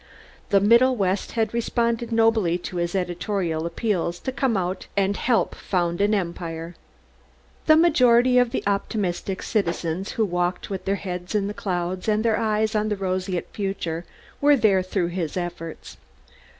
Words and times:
The 0.49 0.59
Middle 0.59 0.95
West 0.95 1.33
had 1.33 1.53
responded 1.53 2.11
nobly 2.11 2.57
to 2.57 2.77
his 2.77 2.95
editorial 2.95 3.67
appeals 3.67 4.17
to 4.21 4.31
come 4.31 4.57
out 4.57 4.87
and 4.97 5.15
help 5.15 5.53
found 5.53 6.01
an 6.01 6.15
Empire. 6.15 6.73
The 7.67 7.75
majority 7.75 8.39
of 8.39 8.49
the 8.49 8.63
optimistic 8.65 9.43
citizens 9.43 10.13
who 10.13 10.25
walked 10.25 10.71
with 10.71 10.85
their 10.85 10.95
heads 10.95 11.35
in 11.35 11.45
the 11.45 11.53
clouds 11.53 12.07
and 12.07 12.25
their 12.25 12.39
eyes 12.39 12.73
on 12.73 12.89
the 12.89 12.95
roseate 12.97 13.49
future 13.53 14.03
were 14.41 14.55
there 14.57 14.81
through 14.81 15.09
his 15.09 15.37
efforts. 15.37 15.97